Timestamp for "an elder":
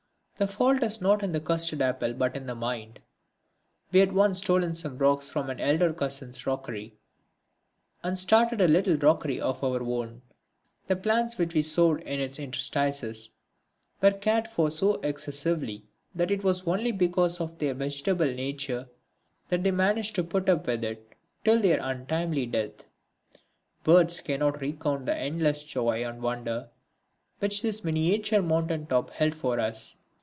5.51-5.93